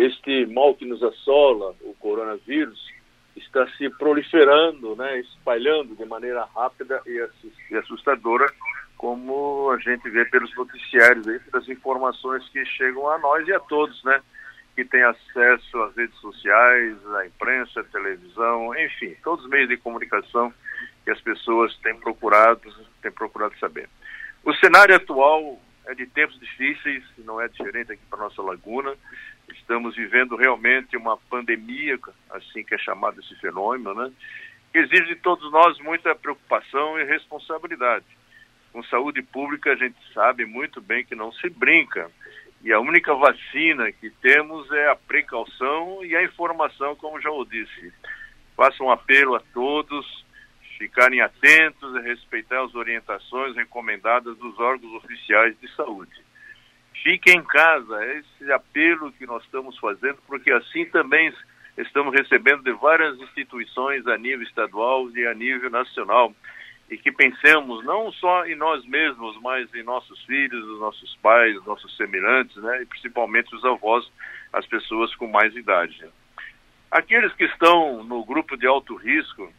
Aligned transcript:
este 0.00 0.46
mal 0.46 0.74
que 0.74 0.84
nos 0.84 1.02
assola, 1.02 1.74
o 1.82 1.94
coronavírus, 1.94 2.90
está 3.36 3.66
se 3.76 3.88
proliferando, 3.90 4.96
né, 4.96 5.20
espalhando 5.20 5.94
de 5.94 6.04
maneira 6.04 6.44
rápida 6.54 7.02
e 7.06 7.76
assustadora, 7.76 8.52
como 8.96 9.70
a 9.70 9.78
gente 9.78 10.08
vê 10.10 10.24
pelos 10.26 10.54
noticiários, 10.54 11.26
aí, 11.26 11.38
pelas 11.38 11.68
informações 11.68 12.46
que 12.50 12.64
chegam 12.66 13.08
a 13.08 13.18
nós 13.18 13.46
e 13.48 13.52
a 13.52 13.60
todos, 13.60 14.02
né, 14.04 14.20
que 14.74 14.84
têm 14.84 15.02
acesso 15.02 15.82
às 15.82 15.96
redes 15.96 16.16
sociais, 16.20 16.96
à 17.16 17.26
imprensa, 17.26 17.80
à 17.80 17.84
televisão, 17.84 18.74
enfim, 18.78 19.16
todos 19.22 19.44
os 19.44 19.50
meios 19.50 19.68
de 19.68 19.76
comunicação 19.76 20.52
que 21.04 21.10
as 21.10 21.20
pessoas 21.20 21.74
têm 21.78 21.96
procurado, 21.96 22.60
têm 23.02 23.10
procurado 23.10 23.58
saber. 23.58 23.88
O 24.44 24.54
cenário 24.54 24.94
atual 24.94 25.58
é 25.90 25.94
de 25.94 26.06
tempos 26.06 26.38
difíceis, 26.38 27.02
não 27.18 27.40
é 27.40 27.48
diferente 27.48 27.92
aqui 27.92 28.02
para 28.08 28.20
nossa 28.20 28.40
laguna. 28.40 28.94
Estamos 29.48 29.96
vivendo 29.96 30.36
realmente 30.36 30.96
uma 30.96 31.16
pandemia, 31.16 31.98
assim 32.30 32.62
que 32.62 32.76
é 32.76 32.78
chamado 32.78 33.20
esse 33.20 33.34
fenômeno, 33.40 33.92
né? 33.94 34.12
Que 34.72 34.78
exige 34.78 35.06
de 35.06 35.16
todos 35.16 35.50
nós 35.50 35.78
muita 35.80 36.14
preocupação 36.14 36.98
e 36.98 37.04
responsabilidade. 37.04 38.04
Com 38.72 38.84
saúde 38.84 39.20
pública, 39.20 39.72
a 39.72 39.76
gente 39.76 39.96
sabe 40.14 40.44
muito 40.44 40.80
bem 40.80 41.04
que 41.04 41.16
não 41.16 41.32
se 41.32 41.50
brinca. 41.50 42.08
E 42.62 42.72
a 42.72 42.78
única 42.78 43.12
vacina 43.12 43.90
que 43.90 44.10
temos 44.10 44.70
é 44.70 44.90
a 44.90 44.94
precaução 44.94 46.04
e 46.04 46.14
a 46.14 46.22
informação, 46.22 46.94
como 46.94 47.20
já 47.20 47.30
o 47.30 47.44
disse. 47.44 47.92
Faço 48.56 48.84
um 48.84 48.92
apelo 48.92 49.34
a 49.34 49.40
todos 49.52 50.24
ficarem 50.80 51.20
atentos 51.20 51.94
e 51.94 52.00
respeitar 52.00 52.64
as 52.64 52.74
orientações 52.74 53.54
recomendadas 53.54 54.34
dos 54.38 54.58
órgãos 54.58 54.94
oficiais 54.94 55.54
de 55.60 55.70
saúde. 55.76 56.10
Fiquem 57.02 57.36
em 57.36 57.44
casa, 57.44 58.06
esse 58.16 58.50
apelo 58.50 59.12
que 59.12 59.26
nós 59.26 59.44
estamos 59.44 59.76
fazendo, 59.78 60.16
porque 60.26 60.50
assim 60.50 60.86
também 60.86 61.30
estamos 61.76 62.14
recebendo 62.14 62.62
de 62.62 62.72
várias 62.72 63.18
instituições 63.18 64.06
a 64.06 64.16
nível 64.16 64.42
estadual 64.42 65.10
e 65.10 65.26
a 65.26 65.34
nível 65.34 65.68
nacional. 65.68 66.34
E 66.90 66.96
que 66.96 67.12
pensemos 67.12 67.84
não 67.84 68.10
só 68.12 68.46
em 68.46 68.56
nós 68.56 68.82
mesmos, 68.86 69.38
mas 69.42 69.72
em 69.74 69.82
nossos 69.82 70.24
filhos, 70.24 70.64
os 70.66 70.80
nossos 70.80 71.14
pais, 71.16 71.58
os 71.58 71.66
nossos 71.66 71.94
semelhantes, 71.94 72.56
né? 72.56 72.82
e 72.82 72.86
principalmente 72.86 73.54
os 73.54 73.64
avós, 73.66 74.10
as 74.50 74.64
pessoas 74.64 75.14
com 75.14 75.26
mais 75.26 75.54
idade. 75.54 76.02
Aqueles 76.90 77.32
que 77.34 77.44
estão 77.44 78.02
no 78.02 78.24
grupo 78.24 78.56
de 78.56 78.66
alto 78.66 78.96
risco, 78.96 79.52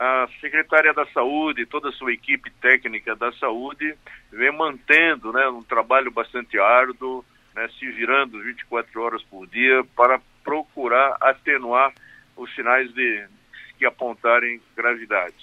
a 0.00 0.26
secretária 0.40 0.94
da 0.94 1.04
Saúde, 1.08 1.66
toda 1.66 1.90
a 1.90 1.92
sua 1.92 2.10
equipe 2.10 2.50
técnica 2.52 3.14
da 3.14 3.30
saúde, 3.32 3.94
vem 4.32 4.50
mantendo 4.50 5.30
né, 5.30 5.46
um 5.48 5.62
trabalho 5.62 6.10
bastante 6.10 6.58
árduo, 6.58 7.22
né, 7.54 7.68
se 7.78 7.86
virando 7.90 8.42
24 8.42 9.02
horas 9.02 9.22
por 9.24 9.46
dia 9.46 9.84
para 9.94 10.18
procurar 10.42 11.18
atenuar 11.20 11.92
os 12.34 12.50
sinais 12.54 12.90
de 12.94 13.28
que 13.76 13.84
apontarem 13.84 14.58
gravidade. 14.74 15.36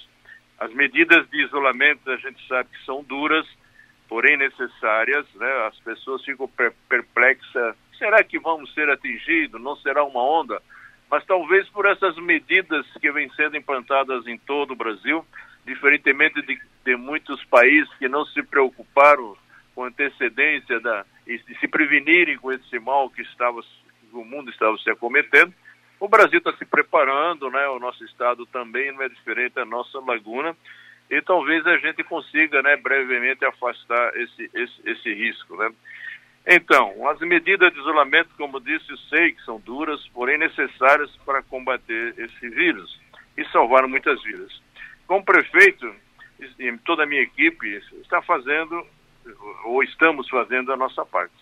As 0.59 0.73
medidas 0.73 1.29
de 1.29 1.43
isolamento 1.43 2.09
a 2.09 2.17
gente 2.17 2.45
sabe 2.47 2.69
que 2.69 2.83
são 2.83 3.03
duras, 3.03 3.45
porém 4.09 4.37
necessárias, 4.37 5.25
né? 5.35 5.67
As 5.67 5.77
pessoas 5.81 6.23
ficam 6.23 6.49
perplexas. 6.89 7.75
Será 7.97 8.23
que 8.23 8.39
vamos 8.39 8.73
ser 8.73 8.89
atingidos? 8.89 9.61
Não 9.61 9.75
será 9.77 10.03
uma 10.03 10.23
onda? 10.23 10.61
Mas 11.09 11.25
talvez 11.25 11.67
por 11.69 11.85
essas 11.85 12.15
medidas 12.17 12.85
que 12.99 13.11
vêm 13.11 13.29
sendo 13.31 13.57
implantadas 13.57 14.27
em 14.27 14.37
todo 14.37 14.71
o 14.71 14.75
Brasil, 14.75 15.25
diferentemente 15.65 16.41
de, 16.41 16.59
de 16.85 16.95
muitos 16.95 17.43
países 17.45 17.93
que 17.95 18.07
não 18.07 18.25
se 18.25 18.41
preocuparam 18.43 19.35
com 19.73 19.83
antecedência 19.83 20.79
da, 20.79 21.05
e 21.25 21.37
se 21.59 21.67
prevenirem 21.67 22.37
com 22.37 22.51
esse 22.51 22.79
mal 22.79 23.09
que 23.09 23.21
estava, 23.21 23.61
o 24.11 24.23
mundo 24.23 24.49
estava 24.49 24.77
se 24.77 24.89
acometendo, 24.89 25.53
o 25.99 26.07
Brasil 26.07 26.39
está 26.39 26.53
se 26.53 26.65
preparando, 26.65 27.49
né? 27.49 27.67
O 27.69 27.79
nosso 27.79 28.03
estado 28.05 28.45
também 28.47 28.91
não 28.91 29.01
é 29.01 29.09
diferente 29.09 29.53
da 29.53 29.65
nossa 29.65 29.99
laguna 29.99 30.55
e 31.09 31.21
talvez 31.21 31.65
a 31.65 31.77
gente 31.77 32.03
consiga, 32.03 32.61
né, 32.61 32.75
brevemente 32.75 33.45
afastar 33.45 34.15
esse, 34.17 34.49
esse, 34.53 34.81
esse 34.85 35.13
risco, 35.13 35.55
né? 35.55 35.71
Então, 36.49 37.05
as 37.09 37.19
medidas 37.19 37.73
de 37.73 37.79
isolamento, 37.79 38.29
como 38.37 38.61
disse, 38.61 38.87
sei 39.09 39.33
que 39.33 39.43
são 39.43 39.59
duras, 39.59 40.07
porém 40.13 40.37
necessárias 40.37 41.13
para 41.25 41.43
combater 41.43 42.13
esse 42.17 42.49
vírus 42.49 42.97
e 43.37 43.43
salvar 43.49 43.85
muitas 43.85 44.23
vidas. 44.23 44.61
Como 45.05 45.25
prefeito, 45.25 45.93
e 46.57 46.77
toda 46.85 47.03
a 47.03 47.05
minha 47.05 47.21
equipe 47.21 47.67
está 48.01 48.21
fazendo, 48.21 48.81
ou 49.65 49.83
estamos 49.83 50.29
fazendo 50.29 50.71
a 50.71 50.77
nossa 50.77 51.05
parte. 51.05 51.35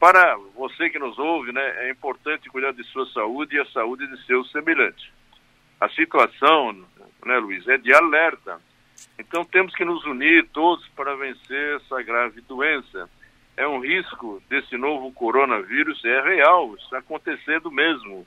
Para 0.00 0.36
você 0.56 0.90
que 0.90 0.98
nos 0.98 1.16
ouve, 1.16 1.52
né, 1.52 1.86
é 1.86 1.90
importante 1.90 2.50
cuidar 2.50 2.72
de 2.72 2.82
sua 2.84 3.06
saúde 3.12 3.54
e 3.54 3.60
a 3.60 3.66
saúde 3.66 4.08
de 4.08 4.26
seus 4.26 4.50
semelhantes. 4.50 5.08
A 5.80 5.88
situação, 5.90 6.72
né, 7.24 7.38
Luiz, 7.38 7.68
é 7.68 7.78
de 7.78 7.94
alerta. 7.94 8.60
Então 9.16 9.44
temos 9.44 9.72
que 9.72 9.84
nos 9.84 10.04
unir 10.04 10.48
todos 10.48 10.86
para 10.96 11.14
vencer 11.14 11.76
essa 11.76 12.02
grave 12.02 12.40
doença 12.40 13.08
é 13.60 13.68
um 13.68 13.78
risco 13.78 14.42
desse 14.48 14.74
novo 14.78 15.12
coronavírus, 15.12 16.02
é 16.02 16.22
real, 16.22 16.74
está 16.76 16.96
acontecendo 16.96 17.70
mesmo. 17.70 18.26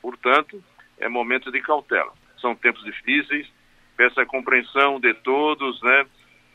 Portanto, 0.00 0.64
é 0.98 1.06
momento 1.06 1.52
de 1.52 1.60
cautela. 1.60 2.10
São 2.40 2.54
tempos 2.54 2.82
difíceis, 2.82 3.46
peço 3.94 4.18
a 4.18 4.24
compreensão 4.24 4.98
de 4.98 5.12
todos, 5.12 5.82
né? 5.82 6.06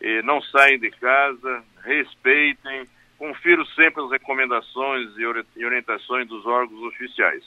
E 0.02 0.24
não 0.24 0.42
saem 0.42 0.80
de 0.80 0.90
casa, 0.90 1.64
respeitem, 1.84 2.88
confiram 3.16 3.64
sempre 3.68 4.04
as 4.04 4.10
recomendações 4.10 5.12
e 5.56 5.64
orientações 5.64 6.28
dos 6.28 6.48
órgãos 6.48 6.82
oficiais. 6.82 7.44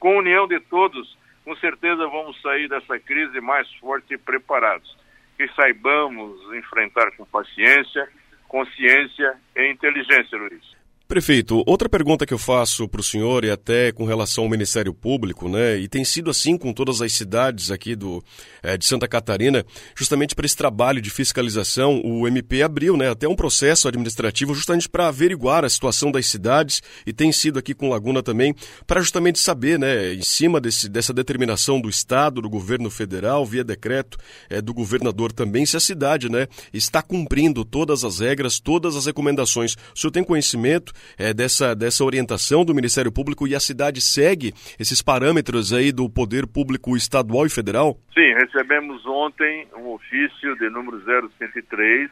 Com 0.00 0.14
a 0.14 0.18
união 0.20 0.48
de 0.48 0.58
todos, 0.60 1.14
com 1.44 1.54
certeza 1.56 2.08
vamos 2.08 2.40
sair 2.40 2.70
dessa 2.70 2.98
crise 2.98 3.38
mais 3.42 3.70
forte 3.74 4.14
e 4.14 4.18
preparados. 4.18 4.96
Que 5.36 5.46
saibamos 5.48 6.54
enfrentar 6.54 7.10
com 7.18 7.26
paciência 7.26 8.08
consciência 8.52 9.34
e 9.56 9.72
inteligência, 9.72 10.36
Luiz. 10.36 10.81
Prefeito, 11.12 11.62
outra 11.66 11.90
pergunta 11.90 12.24
que 12.24 12.32
eu 12.32 12.38
faço 12.38 12.88
para 12.88 13.02
o 13.02 13.04
senhor 13.04 13.44
e 13.44 13.50
até 13.50 13.92
com 13.92 14.06
relação 14.06 14.44
ao 14.44 14.50
Ministério 14.50 14.94
Público, 14.94 15.46
né? 15.46 15.76
E 15.76 15.86
tem 15.86 16.06
sido 16.06 16.30
assim 16.30 16.56
com 16.56 16.72
todas 16.72 17.02
as 17.02 17.12
cidades 17.12 17.70
aqui 17.70 17.94
do, 17.94 18.24
é, 18.62 18.78
de 18.78 18.86
Santa 18.86 19.06
Catarina, 19.06 19.62
justamente 19.94 20.34
para 20.34 20.46
esse 20.46 20.56
trabalho 20.56 21.02
de 21.02 21.10
fiscalização, 21.10 22.00
o 22.02 22.26
MP 22.26 22.62
abriu, 22.62 22.96
né? 22.96 23.10
Até 23.10 23.28
um 23.28 23.36
processo 23.36 23.86
administrativo 23.86 24.54
justamente 24.54 24.88
para 24.88 25.08
averiguar 25.08 25.66
a 25.66 25.68
situação 25.68 26.10
das 26.10 26.24
cidades 26.24 26.82
e 27.06 27.12
tem 27.12 27.30
sido 27.30 27.58
aqui 27.58 27.74
com 27.74 27.90
Laguna 27.90 28.22
também 28.22 28.54
para 28.86 29.02
justamente 29.02 29.38
saber, 29.38 29.78
né? 29.78 30.14
Em 30.14 30.22
cima 30.22 30.62
desse, 30.62 30.88
dessa 30.88 31.12
determinação 31.12 31.78
do 31.78 31.90
Estado, 31.90 32.40
do 32.40 32.48
governo 32.48 32.88
federal, 32.88 33.44
via 33.44 33.62
decreto 33.62 34.16
é, 34.48 34.62
do 34.62 34.72
governador 34.72 35.30
também, 35.30 35.66
se 35.66 35.76
a 35.76 35.80
cidade, 35.80 36.30
né? 36.30 36.48
Está 36.72 37.02
cumprindo 37.02 37.66
todas 37.66 38.02
as 38.02 38.20
regras, 38.20 38.58
todas 38.58 38.96
as 38.96 39.04
recomendações. 39.04 39.74
O 39.94 39.98
senhor 39.98 40.10
tem 40.10 40.24
conhecimento? 40.24 40.94
É, 41.18 41.32
dessa, 41.32 41.74
dessa 41.74 42.04
orientação 42.04 42.64
do 42.64 42.74
Ministério 42.74 43.12
Público 43.12 43.46
e 43.46 43.54
a 43.54 43.60
cidade 43.60 44.00
segue 44.00 44.52
esses 44.78 45.02
parâmetros 45.02 45.72
aí 45.72 45.92
do 45.92 46.08
poder 46.08 46.46
público 46.46 46.96
estadual 46.96 47.46
e 47.46 47.50
federal? 47.50 47.98
Sim, 48.14 48.34
recebemos 48.34 49.04
ontem 49.06 49.66
um 49.76 49.88
ofício 49.88 50.56
de 50.56 50.68
número 50.70 51.00
0103, 51.00 52.10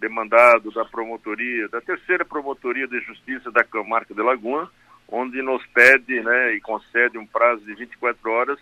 demandado 0.00 0.70
da 0.70 0.84
promotoria, 0.84 1.68
da 1.68 1.80
terceira 1.80 2.24
promotoria 2.24 2.86
de 2.86 3.00
justiça 3.00 3.50
da 3.50 3.64
Camarca 3.64 4.14
de 4.14 4.22
Laguna, 4.22 4.68
onde 5.08 5.42
nos 5.42 5.64
pede 5.68 6.20
né, 6.20 6.54
e 6.54 6.60
concede 6.60 7.18
um 7.18 7.26
prazo 7.26 7.64
de 7.64 7.74
24 7.74 8.30
horas 8.30 8.58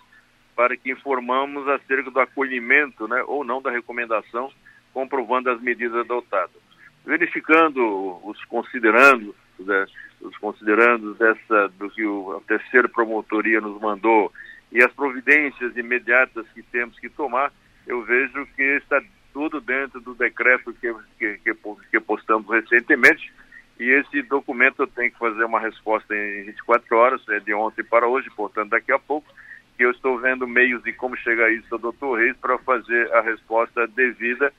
para 0.54 0.76
que 0.76 0.90
informamos 0.90 1.68
acerca 1.68 2.10
do 2.10 2.20
acolhimento 2.20 3.06
né, 3.06 3.22
ou 3.26 3.44
não 3.44 3.60
da 3.60 3.70
recomendação, 3.70 4.50
comprovando 4.94 5.50
as 5.50 5.60
medidas 5.60 6.00
adotadas. 6.00 6.56
Verificando 7.04 8.20
os 8.24 8.42
considerandos 8.46 9.34
né, 9.64 9.86
os 10.20 10.36
considerandos 10.38 11.16
dessa 11.18 11.68
do 11.78 11.90
que 11.90 12.04
o, 12.04 12.36
a 12.36 12.40
terceira 12.42 12.88
promotoria 12.88 13.60
nos 13.60 13.80
mandou 13.80 14.32
e 14.72 14.82
as 14.82 14.92
providências 14.92 15.76
imediatas 15.76 16.46
que 16.54 16.62
temos 16.62 16.98
que 16.98 17.08
tomar, 17.08 17.52
eu 17.86 18.02
vejo 18.02 18.46
que 18.56 18.62
está 18.62 19.00
tudo 19.32 19.60
dentro 19.60 20.00
do 20.00 20.14
decreto 20.14 20.72
que, 20.74 20.92
que, 21.18 21.38
que, 21.38 21.56
que 21.90 22.00
postamos 22.00 22.48
recentemente 22.50 23.32
e 23.78 23.84
esse 23.90 24.22
documento 24.22 24.86
tem 24.86 25.10
que 25.10 25.18
fazer 25.18 25.44
uma 25.44 25.60
resposta 25.60 26.14
em 26.14 26.44
24 26.46 26.96
horas, 26.96 27.28
é 27.28 27.40
de 27.40 27.52
ontem 27.52 27.84
para 27.84 28.08
hoje, 28.08 28.30
portanto 28.34 28.70
daqui 28.70 28.90
a 28.90 28.98
pouco, 28.98 29.28
que 29.76 29.84
eu 29.84 29.90
estou 29.90 30.18
vendo 30.18 30.46
meios 30.46 30.82
de 30.82 30.92
como 30.94 31.16
chegar 31.18 31.52
isso 31.52 31.66
ao 31.70 31.78
doutor 31.78 32.18
Reis 32.18 32.36
para 32.38 32.56
fazer 32.58 33.12
a 33.12 33.20
resposta 33.20 33.86
devida 33.86 34.52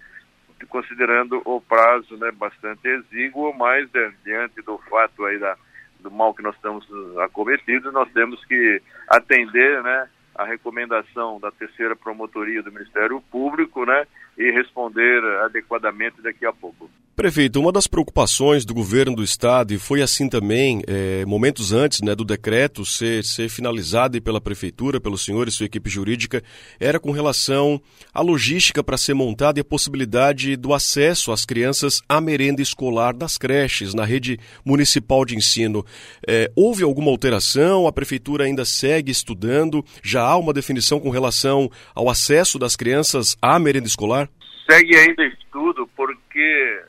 considerando 0.65 1.41
o 1.45 1.61
prazo 1.61 2.17
né, 2.17 2.31
bastante 2.31 2.87
exíguo, 2.87 3.53
mas 3.53 3.87
é, 3.93 4.11
diante 4.23 4.61
do 4.61 4.77
fato 4.89 5.25
aí 5.25 5.37
da, 5.37 5.55
do 5.99 6.11
mal 6.11 6.33
que 6.33 6.41
nós 6.41 6.55
estamos 6.55 6.85
acometidos, 7.19 7.93
nós 7.93 8.11
temos 8.11 8.43
que 8.45 8.81
atender 9.07 9.83
né, 9.83 10.09
a 10.35 10.45
recomendação 10.45 11.39
da 11.39 11.51
terceira 11.51 11.95
promotoria 11.95 12.61
do 12.61 12.71
Ministério 12.71 13.21
Público 13.31 13.85
né, 13.85 14.05
e 14.37 14.51
responder 14.51 15.23
adequadamente 15.41 16.21
daqui 16.21 16.45
a 16.45 16.53
pouco. 16.53 16.89
Prefeito, 17.17 17.59
uma 17.59 17.71
das 17.71 17.87
preocupações 17.87 18.63
do 18.63 18.75
governo 18.75 19.15
do 19.15 19.23
estado, 19.23 19.73
e 19.73 19.79
foi 19.79 20.03
assim 20.03 20.29
também, 20.29 20.83
é, 20.85 21.25
momentos 21.25 21.71
antes 21.71 21.99
né, 21.99 22.13
do 22.13 22.23
decreto 22.23 22.85
ser, 22.85 23.23
ser 23.23 23.49
finalizado 23.49 24.21
pela 24.21 24.39
prefeitura, 24.39 25.01
pelo 25.01 25.17
senhor 25.17 25.47
e 25.47 25.51
sua 25.51 25.65
equipe 25.65 25.89
jurídica, 25.89 26.43
era 26.79 26.99
com 26.99 27.09
relação 27.09 27.81
à 28.13 28.21
logística 28.21 28.83
para 28.83 28.99
ser 28.99 29.15
montada 29.15 29.59
e 29.59 29.61
a 29.61 29.65
possibilidade 29.65 30.55
do 30.55 30.75
acesso 30.75 31.31
às 31.31 31.43
crianças 31.43 32.03
à 32.07 32.21
merenda 32.21 32.61
escolar 32.61 33.15
das 33.15 33.35
creches, 33.35 33.95
na 33.95 34.05
rede 34.05 34.39
municipal 34.63 35.25
de 35.25 35.35
ensino. 35.35 35.83
É, 36.27 36.51
houve 36.55 36.83
alguma 36.83 37.09
alteração? 37.09 37.87
A 37.87 37.91
prefeitura 37.91 38.43
ainda 38.43 38.63
segue 38.63 39.11
estudando? 39.11 39.83
Já 40.03 40.21
há 40.21 40.37
uma 40.37 40.53
definição 40.53 40.99
com 40.99 41.09
relação 41.09 41.67
ao 41.95 42.11
acesso 42.11 42.59
das 42.59 42.75
crianças 42.75 43.35
à 43.41 43.57
merenda 43.57 43.87
escolar? 43.87 44.29
Segue 44.69 44.95
ainda 44.97 45.25
estudo, 45.25 45.89
porque 45.95 46.83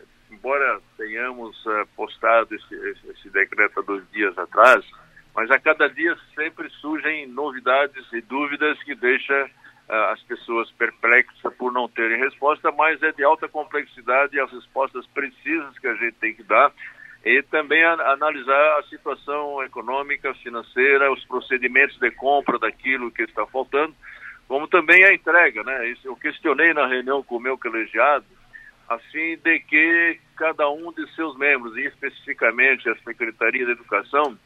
embora 0.49 0.81
tenhamos 0.97 1.55
uh, 1.67 1.87
postado 1.95 2.55
esse, 2.55 2.75
esse, 3.11 3.29
decreto 3.29 3.81
há 3.81 3.83
dois 3.83 4.03
dias 4.11 4.37
atrás, 4.39 4.83
mas 5.35 5.51
a 5.51 5.59
cada 5.59 5.89
dia 5.89 6.17
sempre 6.35 6.71
surgem 6.81 7.27
novidades 7.27 8.11
e 8.15 8.23
dúvidas 8.23 8.83
que 8.83 8.95
deixam 8.95 9.45
uh, 9.45 9.93
as 10.11 10.23
pessoas 10.23 10.71
perplexas 10.73 11.55
por 11.59 11.71
não 11.71 11.87
terem 11.87 12.19
resposta, 12.19 12.73
mas 12.73 13.03
é 13.03 13.13
de 13.13 13.23
alta 13.23 13.47
complexidade 13.47 14.41
as 14.41 14.51
respostas 14.51 15.07
precisas 15.09 15.79
que 15.79 15.87
a 15.87 15.95
gente 15.97 16.15
tem 16.15 16.35
que 16.35 16.43
dar 16.43 16.73
e 17.27 17.43
também 17.43 17.85
a, 17.85 18.13
analisar 18.13 18.79
a 18.79 18.85
situação 18.85 19.63
econômica, 19.63 20.33
financeira, 20.37 21.13
os 21.13 21.23
procedimentos 21.27 21.99
de 21.99 22.11
compra 22.13 22.59
daquilo 22.59 23.11
que 23.11 23.25
está 23.25 23.47
faltando, 23.47 23.95
como 24.47 24.67
também 24.67 25.05
a 25.05 25.13
entrega, 25.13 25.63
né? 25.63 25.89
Isso 25.91 26.09
eu 26.09 26.17
questionei 26.17 26.73
na 26.73 26.87
reunião 26.87 27.23
com 27.23 27.37
o 27.37 27.41
meu 27.41 27.59
colegiado, 27.59 28.25
a 28.89 28.99
fim 28.99 29.37
de 29.37 29.61
que 29.61 30.19
cada 30.39 30.71
um 30.71 30.93
de 30.93 31.07
seus 31.15 31.37
membros, 31.37 31.77
e 31.77 31.85
especificamente 31.87 32.89
a 32.89 32.97
Secretaria 32.99 33.67
da 33.67 33.73
Educação, 33.73 34.39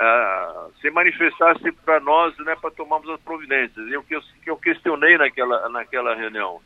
uh, 0.00 0.72
se 0.80 0.90
manifestasse 0.90 1.70
para 1.84 2.00
nós, 2.00 2.36
né, 2.38 2.56
para 2.56 2.70
tomarmos 2.70 3.10
as 3.10 3.20
providências. 3.20 3.86
E 3.88 3.96
o 3.96 4.02
que 4.02 4.16
eu, 4.16 4.22
que 4.42 4.50
eu 4.50 4.56
questionei 4.56 5.18
naquela, 5.18 5.68
naquela 5.68 6.14
reunião, 6.14 6.60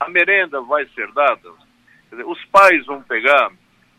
a 0.00 0.08
merenda 0.08 0.60
vai 0.60 0.84
ser 0.88 1.10
dada? 1.12 1.50
Dizer, 2.10 2.26
os 2.26 2.44
pais 2.46 2.84
vão 2.86 3.00
pegar? 3.02 3.50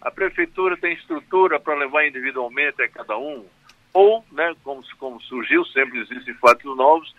A 0.02 0.12
prefeitura 0.12 0.78
tem 0.78 0.94
estrutura 0.94 1.60
para 1.60 1.76
levar 1.76 2.06
individualmente 2.06 2.82
a 2.82 2.90
cada 2.90 3.18
um? 3.18 3.46
Ou, 3.94 4.24
né, 4.32 4.54
como, 4.64 4.84
como 5.00 5.22
surgiu, 5.22 5.66
sempre 5.66 6.00
existem 6.00 6.34
fatos 6.36 6.78
novos, 6.78 7.16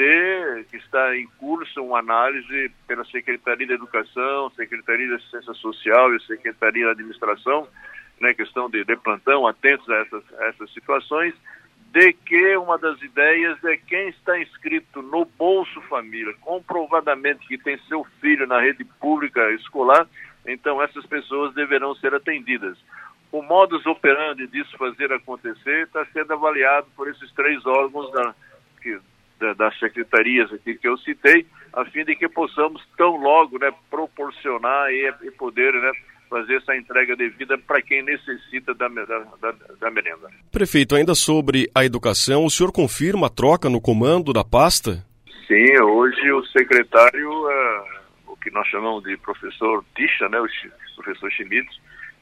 de 0.00 0.64
que 0.70 0.78
está 0.78 1.14
em 1.14 1.26
curso 1.38 1.84
uma 1.84 1.98
análise 1.98 2.72
pela 2.88 3.04
Secretaria 3.04 3.66
da 3.66 3.74
Educação, 3.74 4.48
Secretaria 4.56 5.10
da 5.10 5.16
Assistência 5.16 5.52
Social 5.52 6.16
e 6.16 6.22
Secretaria 6.22 6.86
da 6.86 6.92
Administração, 6.92 7.68
né, 8.18 8.32
questão 8.32 8.70
de, 8.70 8.82
de 8.82 8.96
plantão, 8.96 9.46
atentos 9.46 9.86
a 9.90 9.96
essas, 9.96 10.24
a 10.38 10.46
essas 10.46 10.72
situações, 10.72 11.34
de 11.92 12.14
que 12.14 12.56
uma 12.56 12.78
das 12.78 12.98
ideias 13.02 13.62
é 13.62 13.76
quem 13.76 14.08
está 14.08 14.40
inscrito 14.40 15.02
no 15.02 15.26
Bolso 15.26 15.82
Família, 15.82 16.32
comprovadamente 16.40 17.46
que 17.46 17.58
tem 17.58 17.76
seu 17.86 18.02
filho 18.22 18.46
na 18.46 18.58
rede 18.58 18.84
pública 18.84 19.52
escolar, 19.52 20.08
então 20.46 20.82
essas 20.82 21.04
pessoas 21.04 21.52
deverão 21.52 21.94
ser 21.96 22.14
atendidas. 22.14 22.78
O 23.30 23.42
modus 23.42 23.84
operandi 23.84 24.46
disso 24.46 24.78
fazer 24.78 25.12
acontecer 25.12 25.82
está 25.82 26.06
sendo 26.06 26.32
avaliado 26.32 26.86
por 26.96 27.06
esses 27.06 27.30
três 27.32 27.64
órgãos 27.66 28.10
da, 28.12 28.34
que, 28.80 28.98
das 29.56 29.78
secretarias 29.78 30.52
aqui 30.52 30.74
que 30.74 30.86
eu 30.86 30.96
citei, 30.98 31.46
a 31.72 31.84
fim 31.86 32.04
de 32.04 32.14
que 32.14 32.28
possamos 32.28 32.82
tão 32.96 33.16
logo 33.16 33.58
né, 33.58 33.72
proporcionar 33.90 34.90
e, 34.90 35.12
e 35.22 35.30
poder 35.30 35.72
né, 35.72 35.92
fazer 36.28 36.56
essa 36.56 36.76
entrega 36.76 37.16
devida 37.16 37.58
para 37.58 37.82
quem 37.82 38.02
necessita 38.02 38.74
da, 38.74 38.88
da, 38.88 39.04
da, 39.40 39.54
da, 39.80 39.90
merenda. 39.90 40.28
Prefeito, 40.52 40.94
ainda 40.94 41.14
sobre 41.14 41.70
a 41.74 41.84
educação, 41.84 42.44
o 42.44 42.50
senhor 42.50 42.70
confirma 42.70 43.26
a 43.26 43.30
troca 43.30 43.68
no 43.68 43.80
comando 43.80 44.32
da 44.32 44.44
pasta? 44.44 45.04
Sim, 45.46 45.80
hoje 45.82 46.30
o 46.32 46.44
secretário, 46.46 47.28
uh, 47.28 48.32
o 48.32 48.36
que 48.36 48.50
nós 48.50 48.66
chamamos 48.68 49.02
de 49.02 49.16
professor 49.16 49.84
Tisha, 49.96 50.28
né, 50.28 50.38
o 50.40 51.02
professor 51.02 51.30
Schmidt, 51.32 51.68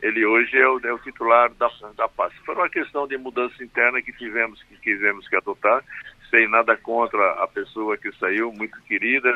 ele 0.00 0.24
hoje 0.24 0.56
é 0.56 0.68
o, 0.68 0.80
é 0.84 0.92
o, 0.92 0.98
titular 1.00 1.52
da, 1.54 1.68
da 1.96 2.08
pasta. 2.08 2.36
Foi 2.46 2.54
uma 2.54 2.70
questão 2.70 3.06
de 3.06 3.18
mudança 3.18 3.62
interna 3.62 4.00
que 4.00 4.12
tivemos 4.12 4.62
que 4.62 4.76
tivemos 4.80 5.28
que 5.28 5.36
adotar 5.36 5.82
sem 6.30 6.48
nada 6.48 6.76
contra 6.76 7.32
a 7.42 7.48
pessoa 7.48 7.96
que 7.96 8.10
saiu, 8.12 8.52
muito 8.52 8.80
querida, 8.82 9.32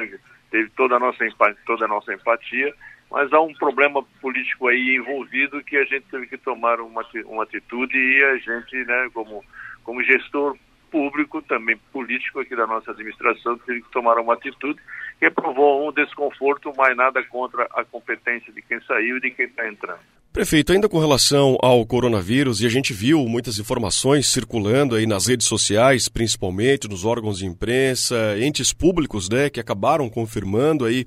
teve 0.51 0.71
toda 0.71 0.97
a 0.97 0.99
nossa 0.99 1.25
toda 1.67 1.85
a 1.85 1.89
nossa 1.89 2.13
empatia, 2.13 2.75
mas 3.11 3.33
há 3.33 3.41
um 3.41 3.55
problema 3.55 4.03
político 4.21 4.69
aí 4.69 4.97
envolvido 4.97 5.63
que 5.63 5.77
a 5.77 5.85
gente 5.85 6.07
teve 6.11 6.27
que 6.27 6.39
tomar 6.39 6.81
uma, 6.81 7.05
uma 7.27 7.43
atitude 7.43 7.97
e 7.97 8.25
a 8.25 8.37
gente, 8.39 8.77
né, 8.85 9.11
como, 9.13 9.45
como 9.85 10.03
gestor 10.03 10.57
público, 10.91 11.41
também 11.43 11.77
político 11.93 12.41
aqui 12.41 12.55
da 12.55 12.67
nossa 12.67 12.91
administração, 12.91 13.59
teve 13.59 13.83
que 13.83 13.91
tomar 13.91 14.19
uma 14.19 14.35
atitude 14.35 14.79
que 15.19 15.31
provou 15.31 15.89
um 15.89 15.93
desconforto, 15.93 16.73
mas 16.77 16.97
nada 16.97 17.23
contra 17.25 17.65
a 17.73 17.85
competência 17.85 18.53
de 18.53 18.61
quem 18.61 18.81
saiu 18.83 19.17
e 19.17 19.21
de 19.21 19.31
quem 19.31 19.47
está 19.47 19.67
entrando. 19.67 20.01
Prefeito, 20.33 20.73
ainda 20.73 20.89
com 20.89 20.99
relação 20.99 21.59
ao 21.61 21.85
coronavírus, 21.85 22.63
e 22.63 22.67
a 22.67 22.69
gente 22.71 22.95
viu 22.95 23.29
muitas 23.29 23.59
informações 23.59 24.27
circulando 24.27 24.95
aí 24.95 25.05
nas 25.07 25.27
redes 25.27 25.47
sociais, 25.47 26.09
principalmente 26.09 26.89
nos 26.89 27.05
órgãos 27.05 27.37
de 27.37 27.45
imprensa, 27.45 28.17
entes 28.41 28.73
públicos, 28.73 29.29
né, 29.29 29.51
que 29.51 29.61
acabaram 29.61 30.09
confirmando 30.09 30.87
aí 30.87 31.07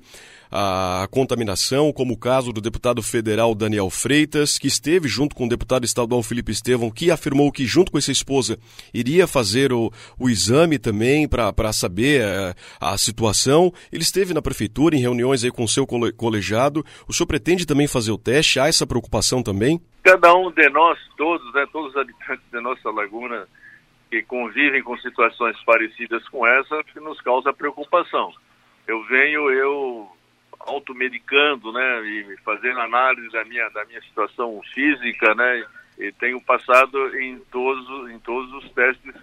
a 0.50 1.06
contaminação, 1.10 1.92
como 1.92 2.14
o 2.14 2.18
caso 2.18 2.52
do 2.52 2.60
deputado 2.60 3.02
federal 3.02 3.54
Daniel 3.54 3.90
Freitas, 3.90 4.58
que 4.58 4.66
esteve 4.66 5.08
junto 5.08 5.34
com 5.34 5.46
o 5.46 5.48
deputado 5.48 5.84
estadual 5.84 6.22
Felipe 6.22 6.52
Estevão, 6.52 6.90
que 6.90 7.10
afirmou 7.10 7.50
que, 7.50 7.66
junto 7.66 7.92
com 7.92 7.98
essa 7.98 8.12
esposa, 8.12 8.58
iria 8.92 9.26
fazer 9.26 9.72
o, 9.72 9.90
o 10.18 10.28
exame 10.28 10.78
também 10.78 11.28
para 11.28 11.72
saber 11.72 12.22
a, 12.22 12.26
eh, 12.26 12.54
a, 12.80 12.98
situação. 12.98 13.72
Ele 13.92 14.02
esteve 14.02 14.32
na 14.34 14.42
prefeitura 14.42 14.96
em 14.96 15.00
reuniões 15.00 15.44
aí 15.44 15.50
com 15.50 15.64
o 15.64 15.68
seu 15.68 15.86
colegiado. 15.86 16.84
O 17.08 17.12
senhor 17.12 17.26
pretende 17.26 17.66
também 17.66 17.86
fazer 17.86 18.12
o 18.12 18.18
teste? 18.18 18.60
Há 18.60 18.68
essa 18.68 18.86
preocupação 18.86 19.42
também? 19.42 19.80
Cada 20.02 20.34
um 20.34 20.50
de 20.52 20.68
nós, 20.70 20.98
todos, 21.16 21.52
né, 21.52 21.66
todos 21.72 21.90
os 21.90 21.96
habitantes 21.96 22.44
da 22.52 22.60
nossa 22.60 22.90
laguna 22.90 23.46
que 24.10 24.22
convivem 24.22 24.82
com 24.82 24.96
situações 24.98 25.56
parecidas 25.64 26.26
com 26.28 26.46
essa, 26.46 26.82
que 26.84 27.00
nos 27.00 27.20
causa 27.20 27.52
preocupação. 27.52 28.32
Eu 28.86 29.02
venho, 29.04 29.50
eu 29.50 30.08
automedicando, 30.66 31.72
né, 31.72 32.00
e 32.02 32.36
fazendo 32.44 32.80
análise 32.80 33.30
da 33.30 33.44
minha, 33.44 33.68
da 33.70 33.84
minha 33.84 34.00
situação 34.02 34.60
física, 34.74 35.34
né, 35.34 35.64
e 35.98 36.12
tenho 36.12 36.40
passado 36.40 37.16
em 37.18 37.38
todos, 37.50 38.10
em 38.10 38.18
todos 38.18 38.52
os 38.52 38.70
testes 38.72 39.14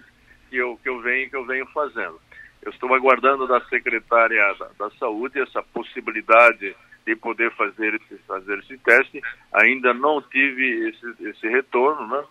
que 0.50 0.56
eu, 0.56 0.78
que 0.82 0.88
eu, 0.88 1.00
venho, 1.00 1.30
que 1.30 1.36
eu 1.36 1.44
venho 1.44 1.66
fazendo. 1.66 2.20
Eu 2.62 2.70
estou 2.70 2.92
aguardando 2.94 3.46
da 3.46 3.60
secretária 3.66 4.54
da, 4.58 4.70
da 4.78 4.90
Saúde 4.96 5.40
essa 5.40 5.62
possibilidade 5.62 6.74
de 7.06 7.16
poder 7.16 7.52
fazer 7.52 7.94
esse, 7.94 8.16
fazer 8.26 8.58
esse 8.60 8.78
teste. 8.78 9.20
Ainda 9.52 9.92
não 9.92 10.22
tive 10.22 10.88
esse, 10.88 11.28
esse 11.28 11.48
retorno, 11.48 12.06
né, 12.08 12.24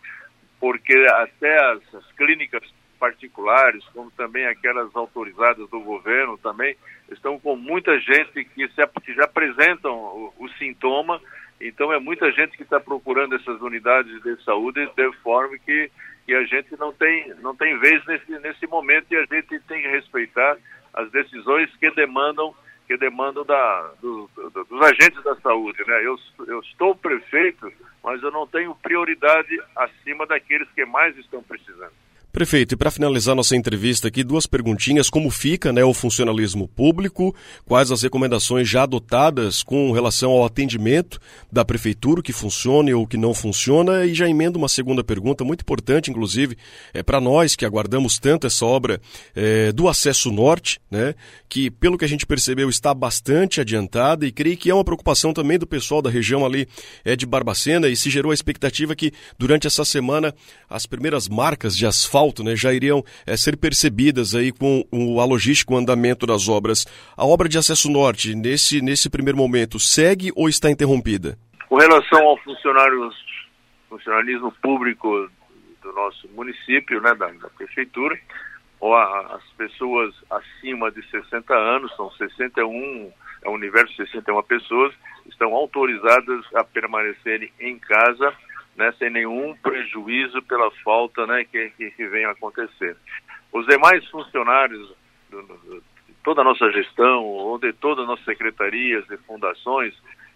porque 0.59 0.95
até 1.11 1.71
as, 1.71 1.95
as 1.95 2.11
clínicas 2.13 2.63
particulares, 3.03 3.83
como 3.93 4.09
também 4.11 4.45
aquelas 4.45 4.95
autorizadas 4.95 5.69
do 5.69 5.81
governo 5.81 6.37
também, 6.37 6.73
estão 7.11 7.37
com 7.37 7.53
muita 7.53 7.99
gente 7.99 8.45
que, 8.45 8.65
se, 8.69 8.87
que 9.03 9.13
já 9.13 9.25
apresentam 9.25 9.93
o, 9.93 10.33
o 10.39 10.47
sintoma, 10.51 11.19
então 11.59 11.91
é 11.91 11.99
muita 11.99 12.31
gente 12.31 12.55
que 12.55 12.63
está 12.63 12.79
procurando 12.79 13.35
essas 13.35 13.61
unidades 13.61 14.23
de 14.23 14.41
saúde 14.45 14.89
de 14.95 15.11
forma 15.17 15.57
que, 15.57 15.91
que 16.25 16.33
a 16.33 16.45
gente 16.45 16.79
não 16.79 16.93
tem, 16.93 17.27
não 17.41 17.53
tem 17.53 17.77
vez 17.77 18.05
nesse, 18.05 18.39
nesse 18.39 18.65
momento 18.67 19.07
e 19.11 19.17
a 19.17 19.25
gente 19.25 19.59
tem 19.59 19.81
que 19.81 19.89
respeitar 19.89 20.55
as 20.93 21.11
decisões 21.11 21.69
que 21.75 21.91
demandam 21.91 22.55
que 22.85 22.97
demandam 22.97 23.45
da, 23.45 23.91
do, 24.01 24.29
do, 24.35 24.63
dos 24.65 24.81
agentes 24.81 25.23
da 25.23 25.35
saúde. 25.37 25.81
Né? 25.87 26.05
Eu, 26.05 26.17
eu 26.47 26.59
estou 26.59 26.93
prefeito, 26.93 27.71
mas 28.03 28.21
eu 28.21 28.29
não 28.29 28.45
tenho 28.45 28.75
prioridade 28.75 29.57
acima 29.73 30.25
daqueles 30.25 30.69
que 30.71 30.83
mais 30.85 31.17
estão 31.17 31.41
precisando. 31.41 31.93
Prefeito, 32.33 32.73
e 32.73 32.75
para 32.75 32.89
finalizar 32.89 33.35
nossa 33.35 33.55
entrevista 33.55 34.07
aqui, 34.07 34.23
duas 34.23 34.47
perguntinhas. 34.47 35.07
Como 35.07 35.29
fica 35.29 35.71
né, 35.71 35.83
o 35.83 35.93
funcionalismo 35.93 36.67
público? 36.67 37.35
Quais 37.63 37.91
as 37.91 38.01
recomendações 38.01 38.67
já 38.67 38.81
adotadas 38.81 39.61
com 39.61 39.91
relação 39.91 40.31
ao 40.31 40.43
atendimento 40.43 41.19
da 41.51 41.63
prefeitura, 41.63 42.21
o 42.21 42.23
que 42.23 42.33
funciona 42.33 42.89
e 42.89 42.93
o 42.95 43.05
que 43.05 43.17
não 43.17 43.35
funciona? 43.35 44.03
E 44.03 44.15
já 44.15 44.27
emendo 44.27 44.57
uma 44.57 44.67
segunda 44.67 45.03
pergunta, 45.03 45.43
muito 45.43 45.61
importante, 45.61 46.09
inclusive, 46.09 46.57
é 46.91 47.03
para 47.03 47.21
nós 47.21 47.55
que 47.55 47.67
aguardamos 47.67 48.17
tanto 48.17 48.47
essa 48.47 48.65
obra 48.65 48.99
é, 49.35 49.71
do 49.71 49.87
acesso 49.87 50.31
norte, 50.31 50.81
né, 50.89 51.13
que, 51.47 51.69
pelo 51.69 51.99
que 51.99 52.05
a 52.05 52.09
gente 52.09 52.25
percebeu, 52.25 52.67
está 52.67 52.95
bastante 52.95 53.61
adiantada 53.61 54.25
e 54.25 54.31
creio 54.31 54.57
que 54.57 54.71
é 54.71 54.73
uma 54.73 54.83
preocupação 54.83 55.33
também 55.33 55.59
do 55.59 55.67
pessoal 55.67 56.01
da 56.01 56.09
região 56.09 56.43
ali 56.43 56.67
é, 57.05 57.15
de 57.15 57.27
Barbacena 57.27 57.87
e 57.89 57.95
se 57.95 58.09
gerou 58.09 58.31
a 58.31 58.33
expectativa 58.33 58.95
que, 58.95 59.11
durante 59.37 59.67
essa 59.67 59.85
semana, 59.85 60.33
as 60.67 60.87
primeiras 60.87 61.29
marcas 61.29 61.77
de 61.77 61.85
asfalto 61.85 62.22
asfalto 62.23 62.43
né, 62.43 62.55
já 62.55 62.73
iriam 62.73 63.03
é, 63.25 63.35
ser 63.35 63.57
percebidas 63.57 64.33
aí 64.33 64.51
com 64.51 64.85
o, 64.91 65.19
a 65.19 65.25
logística, 65.25 65.73
o 65.73 65.77
andamento 65.77 66.25
das 66.25 66.47
obras. 66.47 66.85
A 67.17 67.25
obra 67.25 67.49
de 67.49 67.57
acesso 67.57 67.91
norte, 67.91 68.33
nesse, 68.35 68.81
nesse 68.81 69.09
primeiro 69.09 69.37
momento, 69.37 69.79
segue 69.79 70.31
ou 70.35 70.47
está 70.47 70.69
interrompida? 70.69 71.37
Com 71.67 71.77
relação 71.77 72.23
ao 72.25 72.37
funcionalismo 73.89 74.51
público 74.61 75.29
do 75.81 75.91
nosso 75.93 76.27
município, 76.29 77.01
né, 77.01 77.13
da, 77.15 77.27
da 77.27 77.49
prefeitura, 77.49 78.17
ou 78.79 78.95
a, 78.95 79.35
as 79.35 79.43
pessoas 79.57 80.13
acima 80.29 80.91
de 80.91 81.05
60 81.09 81.53
anos, 81.53 81.93
são 81.95 82.09
61, 82.11 83.11
é 83.43 83.49
um 83.49 83.53
universo 83.53 83.89
de 83.91 84.09
61 84.11 84.43
pessoas, 84.43 84.93
estão 85.25 85.53
autorizadas 85.53 86.45
a 86.55 86.63
permanecerem 86.63 87.51
em 87.59 87.77
casa, 87.79 88.33
né, 88.75 88.91
sem 88.97 89.09
nenhum 89.09 89.55
prejuízo 89.55 90.41
pela 90.43 90.69
falta 90.83 91.25
né, 91.27 91.45
que, 91.45 91.69
que, 91.69 92.07
vem 92.07 92.25
a 92.25 92.31
acontecer. 92.31 92.97
Os 93.51 93.65
demais 93.67 94.05
funcionários 94.09 94.93
do, 95.29 95.41
de 96.07 96.13
toda 96.23 96.41
a 96.41 96.43
nossa 96.43 96.71
gestão, 96.71 97.23
ou 97.23 97.57
de 97.57 97.73
todas 97.73 98.03
as 98.03 98.07
nossas 98.07 98.25
secretarias 98.25 99.05
e 99.09 99.17
fundações, 99.17 99.93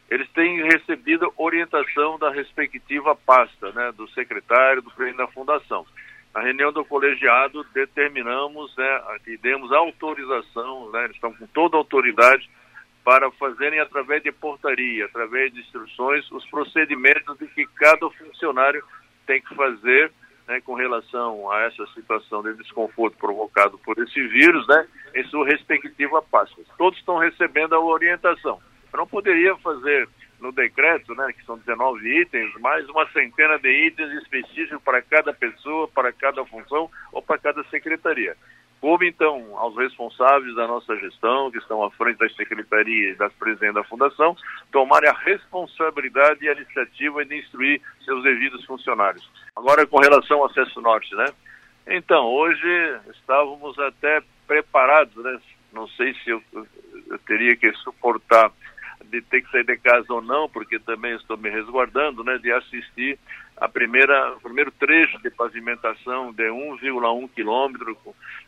eles 0.10 0.29
têm 0.32 0.63
recebido 0.63 1.34
orientação 1.36 2.17
da 2.17 2.29
respectiva 2.29 3.15
pasta, 3.15 3.72
né, 3.72 3.91
do 3.91 4.08
secretário, 4.10 4.82
do 4.82 4.91
presidente 4.91 5.17
da 5.17 5.27
fundação. 5.27 5.86
Na 6.34 6.41
reunião 6.41 6.72
do 6.72 6.86
colegiado, 6.86 7.65
determinamos 7.74 8.75
né, 8.77 9.01
e 9.25 9.38
demos 9.38 9.72
autorização, 9.72 10.91
né, 10.91 11.06
eles 11.06 11.15
estão 11.15 11.34
com 11.34 11.48
toda 11.48 11.75
a 11.75 11.79
autoridade 11.79 12.50
para 13.08 13.32
fazerem 13.32 13.80
através 13.80 14.22
de 14.22 14.34
portaria, 14.34 15.06
através 15.06 15.54
de 15.54 15.62
instruções, 15.62 16.30
os 16.30 16.46
procedimentos 16.48 17.38
de 17.38 17.48
que 17.48 17.66
cada 17.68 18.10
funcionário 18.10 18.84
tem 19.26 19.42
que 19.42 19.56
fazer 19.56 20.12
né, 20.46 20.60
com 20.60 20.74
relação 20.74 21.50
a 21.50 21.62
essa 21.62 21.88
situação 21.94 22.44
de 22.44 22.54
desconforto 22.56 23.18
provocado 23.18 23.78
por 23.78 23.98
esse 23.98 24.28
vírus, 24.28 24.68
né, 24.68 24.86
em 25.16 25.24
sua 25.30 25.46
respectiva 25.46 26.22
pasta. 26.22 26.62
Todos 26.78 27.00
estão 27.00 27.18
recebendo 27.18 27.76
a 27.76 27.80
orientação. 27.80 28.60
Eu 28.92 28.98
não 28.98 29.08
poderia 29.08 29.56
fazer 29.56 30.10
no 30.42 30.52
decreto, 30.52 31.16
né, 31.16 31.32
que 31.32 31.46
são 31.46 31.58
19 31.58 32.06
itens, 32.24 32.54
mais 32.60 32.90
uma 32.90 33.10
centena 33.14 33.58
de 33.58 33.70
itens 33.88 34.22
específicos 34.22 34.84
para 34.84 35.02
cada 35.02 35.34
pessoa, 35.34 35.88
para 35.88 36.12
cada 36.12 36.44
função 36.44 36.92
ou 37.14 37.22
para 37.22 37.38
cada 37.38 37.64
secretaria. 37.70 38.36
Coube, 38.79 39.07
então, 39.07 39.57
aos 39.57 39.75
responsáveis 39.75 40.55
da 40.55 40.67
nossa 40.67 40.96
gestão, 40.98 41.50
que 41.50 41.57
estão 41.57 41.84
à 41.84 41.89
frente 41.91 42.19
das 42.19 42.36
secretarias 42.36 43.15
e 43.15 43.17
das 43.17 43.34
presidentes 43.34 43.75
da 43.75 43.84
Fundação, 43.84 44.36
tomarem 44.72 45.10
a 45.10 45.13
responsabilidade 45.13 46.46
e 46.46 46.50
a 46.50 46.53
iniciativa 46.53 47.25
de 47.25 47.39
instruir 47.39 47.81
seus 48.05 48.24
devidos 48.24 48.63
funcionários. 48.65 49.27
Agora, 49.55 49.86
com 49.88 49.98
relação 49.98 50.39
ao 50.39 50.46
acesso 50.46 50.79
norte, 50.79 51.13
né? 51.15 51.25
Então, 51.88 52.25
hoje 52.25 53.00
estávamos 53.13 53.77
até 53.79 54.22
preparados, 54.46 55.15
né? 55.24 55.39
Não 55.74 55.88
sei 55.89 56.13
se 56.24 56.29
eu, 56.29 56.41
eu 56.53 57.19
teria 57.25 57.55
que 57.55 57.72
suportar 57.77 58.51
de 59.05 59.22
ter 59.22 59.41
que 59.41 59.51
sair 59.51 59.65
de 59.65 59.77
casa 59.77 60.13
ou 60.13 60.22
não, 60.22 60.50
porque 60.50 60.79
também 60.79 61.15
estou 61.15 61.38
me 61.38 61.50
resguardando, 61.50 62.24
né, 62.24 62.38
de 62.38 62.51
assistir 62.51 63.17
a 63.60 63.68
primeira, 63.68 64.34
o 64.34 64.42
primeiro 64.42 64.72
trecho 64.72 65.18
de 65.22 65.32
pavimentação 65.32 66.32
de 66.32 66.44
1,1 66.44 67.30
quilômetro 67.34 67.98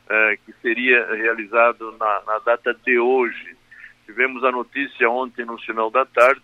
eh, 0.07 0.37
que 0.45 0.53
seria 0.61 1.05
realizado 1.13 1.95
na, 1.99 2.21
na 2.27 2.39
data 2.39 2.73
de 2.73 2.99
hoje. 2.99 3.57
Tivemos 4.05 4.43
a 4.43 4.51
notícia 4.51 5.09
ontem 5.09 5.45
no 5.45 5.57
final 5.57 5.89
da 5.89 6.05
tarde 6.05 6.41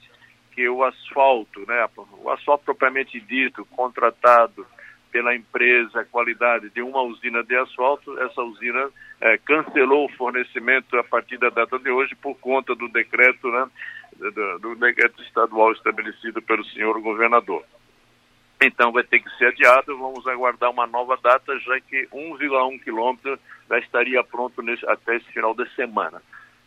que 0.51 0.67
o 0.67 0.83
asfalto, 0.83 1.59
né, 1.67 1.87
o 2.23 2.29
asfalto 2.31 2.63
propriamente 2.63 3.19
dito, 3.19 3.65
contratado 3.65 4.65
pela 5.11 5.35
empresa 5.35 6.05
qualidade 6.05 6.69
de 6.69 6.81
uma 6.81 7.01
usina 7.01 7.43
de 7.43 7.55
asfalto, 7.55 8.17
essa 8.19 8.41
usina 8.41 8.89
é, 9.21 9.37
cancelou 9.37 10.05
o 10.05 10.13
fornecimento 10.13 10.97
a 10.97 11.03
partir 11.03 11.37
da 11.37 11.49
data 11.49 11.77
de 11.77 11.89
hoje 11.89 12.15
por 12.15 12.35
conta 12.35 12.73
do 12.73 12.87
decreto, 12.89 13.49
né, 13.49 13.69
do, 14.17 14.59
do 14.59 14.75
decreto 14.75 15.21
estadual 15.21 15.71
estabelecido 15.71 16.41
pelo 16.41 16.65
senhor 16.65 16.99
governador. 16.99 17.63
Então 18.61 18.91
vai 18.91 19.03
ter 19.03 19.19
que 19.19 19.29
ser 19.37 19.47
adiado, 19.47 19.97
vamos 19.97 20.25
aguardar 20.27 20.71
uma 20.71 20.87
nova 20.87 21.17
data, 21.21 21.57
já 21.59 21.79
que 21.81 22.07
1,1 22.07 22.81
quilômetro 22.83 23.37
já 23.69 23.79
estaria 23.79 24.23
pronto 24.23 24.61
nesse, 24.61 24.85
até 24.87 25.17
esse 25.17 25.31
final 25.31 25.53
de 25.53 25.67
semana. 25.75 26.21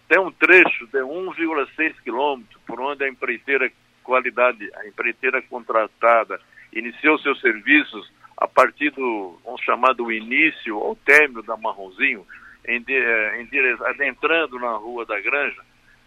Tem 0.08 0.18
um 0.18 0.30
trecho 0.30 0.86
de 0.86 0.98
1,6 0.98 1.94
quilômetros 2.02 2.60
por 2.66 2.80
onde 2.80 3.04
a 3.04 3.08
empreiteira 3.08 3.70
qualidade, 4.02 4.70
a 4.76 4.86
empreiteira 4.86 5.40
contratada, 5.42 6.40
iniciou 6.72 7.18
seus 7.18 7.40
serviços 7.40 8.10
a 8.36 8.46
partir 8.46 8.90
do, 8.90 9.38
vamos 9.44 9.60
chamar 9.62 9.94
do 9.94 10.12
início 10.12 10.78
ou 10.78 10.94
término 10.96 11.42
da 11.42 11.56
Marronzinho, 11.56 12.26
em, 12.66 12.84
eh, 12.88 13.40
em, 13.42 13.48
adentrando 13.86 14.58
na 14.58 14.72
Rua 14.76 15.04
da 15.04 15.20
Granja, 15.20 15.60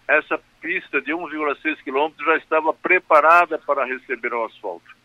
essa 0.07 0.39
pista 0.61 1.01
de 1.01 1.13
1,6 1.13 1.81
quilômetros 1.83 2.25
já 2.25 2.37
estava 2.37 2.73
preparada 2.73 3.57
para 3.59 3.85
receber 3.85 4.33
o 4.33 4.45
asfalto. 4.45 5.00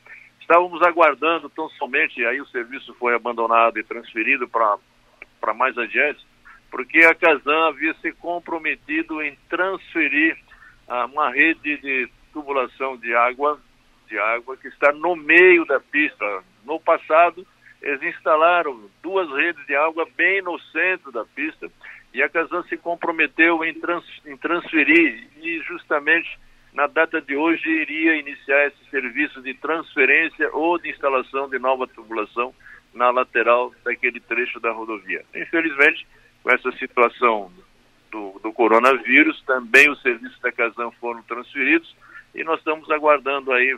Estávamos 0.46 0.80
aguardando 0.82 1.50
tão 1.50 1.68
somente, 1.70 2.24
aí 2.24 2.40
o 2.40 2.46
serviço 2.46 2.94
foi 3.00 3.16
abandonado 3.16 3.80
e 3.80 3.82
transferido 3.82 4.46
para 4.46 5.52
mais 5.52 5.76
adiante, 5.76 6.24
porque 6.70 7.00
a 7.00 7.16
Casan 7.16 7.66
havia 7.66 7.92
se 7.94 8.12
comprometido 8.12 9.20
em 9.20 9.36
transferir 9.48 10.38
ah, 10.86 11.06
uma 11.06 11.30
rede 11.30 11.78
de 11.78 12.08
tubulação 12.32 12.96
de 12.96 13.12
água, 13.12 13.58
de 14.06 14.16
água 14.20 14.56
que 14.56 14.68
está 14.68 14.92
no 14.92 15.16
meio 15.16 15.64
da 15.64 15.80
pista, 15.80 16.44
no 16.64 16.78
passado, 16.78 17.44
eles 17.82 18.00
instalaram 18.04 18.88
duas 19.02 19.28
redes 19.32 19.66
de 19.66 19.74
água 19.74 20.06
bem 20.16 20.42
no 20.42 20.60
centro 20.60 21.10
da 21.10 21.24
pista 21.24 21.68
e 22.14 22.22
a 22.22 22.28
Casan 22.28 22.62
se 22.68 22.76
comprometeu 22.76 23.64
em, 23.64 23.74
trans, 23.74 24.04
em 24.24 24.36
transferir 24.36 25.28
e 25.42 25.58
justamente 25.62 26.38
na 26.76 26.86
data 26.86 27.22
de 27.22 27.34
hoje 27.34 27.66
iria 27.70 28.16
iniciar 28.16 28.66
esse 28.66 28.90
serviço 28.90 29.40
de 29.40 29.54
transferência 29.54 30.50
ou 30.52 30.78
de 30.78 30.90
instalação 30.90 31.48
de 31.48 31.58
nova 31.58 31.86
tubulação 31.86 32.54
na 32.92 33.08
lateral 33.08 33.72
daquele 33.82 34.20
trecho 34.20 34.60
da 34.60 34.70
rodovia. 34.72 35.24
Infelizmente, 35.34 36.06
com 36.42 36.50
essa 36.50 36.70
situação 36.72 37.50
do, 38.10 38.38
do 38.42 38.52
coronavírus, 38.52 39.42
também 39.46 39.90
os 39.90 40.02
serviços 40.02 40.38
da 40.40 40.52
Casan 40.52 40.90
foram 41.00 41.22
transferidos 41.22 41.96
e 42.34 42.44
nós 42.44 42.58
estamos 42.58 42.90
aguardando 42.90 43.52
aí 43.52 43.74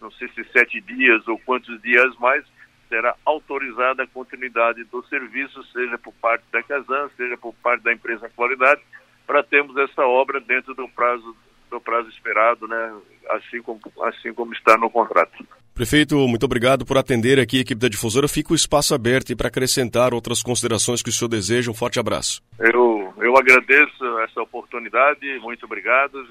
não 0.00 0.12
sei 0.12 0.28
se 0.28 0.44
sete 0.52 0.80
dias 0.80 1.26
ou 1.26 1.38
quantos 1.40 1.82
dias 1.82 2.16
mais, 2.18 2.44
será 2.88 3.16
autorizada 3.24 4.04
a 4.04 4.06
continuidade 4.06 4.84
do 4.84 5.04
serviço, 5.06 5.64
seja 5.72 5.98
por 5.98 6.14
parte 6.14 6.44
da 6.52 6.62
Casan, 6.62 7.08
seja 7.16 7.36
por 7.36 7.52
parte 7.56 7.82
da 7.82 7.92
empresa 7.92 8.30
Qualidade, 8.36 8.82
para 9.26 9.42
termos 9.42 9.76
essa 9.76 10.02
obra 10.02 10.40
dentro 10.40 10.74
do 10.74 10.88
prazo 10.88 11.36
do 11.70 11.80
prazo 11.80 12.08
esperado, 12.08 12.66
né? 12.66 12.94
Assim 13.30 13.60
como 13.62 13.80
assim 14.02 14.32
como 14.32 14.52
está 14.52 14.76
no 14.76 14.90
contrato. 14.90 15.46
Prefeito, 15.74 16.16
muito 16.26 16.44
obrigado 16.44 16.86
por 16.86 16.96
atender 16.96 17.38
aqui 17.38 17.58
a 17.58 17.60
equipe 17.60 17.80
da 17.80 17.88
difusora. 17.88 18.28
Fica 18.28 18.52
o 18.52 18.56
espaço 18.56 18.94
aberto 18.94 19.36
para 19.36 19.48
acrescentar 19.48 20.14
outras 20.14 20.42
considerações 20.42 21.02
que 21.02 21.10
o 21.10 21.12
senhor 21.12 21.28
deseja. 21.28 21.70
Um 21.70 21.74
forte 21.74 22.00
abraço. 22.00 22.42
Eu, 22.58 23.12
eu 23.18 23.36
agradeço 23.36 24.18
essa 24.20 24.40
oportunidade, 24.40 25.38
muito 25.40 25.66
obrigado 25.66 26.26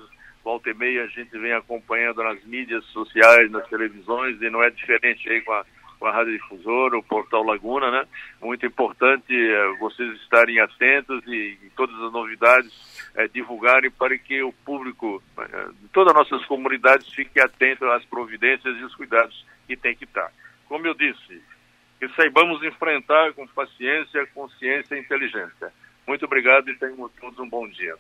volta 0.46 0.70
e 0.70 0.76
meia 0.76 1.04
a 1.04 1.08
gente 1.08 1.36
vem 1.40 1.52
acompanhando 1.54 2.24
nas 2.24 2.42
mídias 2.46 2.86
sociais, 2.86 3.50
nas 3.50 3.68
televisões, 3.68 4.40
e 4.40 4.50
não 4.52 4.64
é 4.64 4.70
diferente 4.70 5.28
aí 5.28 5.42
com 5.42 5.52
a, 5.52 5.66
com 6.06 6.10
a 6.10 6.12
Rádio 6.12 6.34
Difusora, 6.34 7.00
o 7.00 7.02
Portal 7.04 7.42
Laguna, 7.42 7.90
né? 7.90 8.06
Muito 8.40 8.64
importante 8.64 9.34
é, 9.34 9.78
vocês 9.80 10.14
estarem 10.22 10.60
atentos 10.60 11.26
e, 11.26 11.58
e 11.64 11.72
todas 11.76 12.00
as 12.00 12.14
novidades 12.14 12.72
é, 13.16 13.28
divulgarem 13.28 13.90
para 13.90 14.16
que 14.16 14.40
o 14.44 14.54
público, 14.54 15.24
é, 15.40 15.68
todas 15.92 16.16
as 16.16 16.30
nossas 16.30 16.46
comunidades, 16.46 17.12
fique 17.12 17.40
atento 17.40 17.86
às 17.86 18.06
providências 18.06 18.78
e 18.78 18.84
os 18.84 18.94
cuidados 18.94 19.44
que 19.66 19.76
tem 19.76 19.96
que 19.96 20.04
estar. 20.04 20.32
Como 20.68 20.86
eu 20.86 20.94
disse, 20.94 21.42
que 22.00 22.08
saibamos 22.10 22.62
enfrentar 22.64 23.34
com 23.34 23.48
paciência, 23.48 24.28
consciência 24.28 24.94
e 24.94 25.00
inteligência. 25.00 25.74
Muito 26.06 26.24
obrigado 26.26 26.70
e 26.70 26.76
tenham 26.76 27.10
todos 27.20 27.40
um 27.40 27.50
bom 27.50 27.68
dia. 27.68 27.96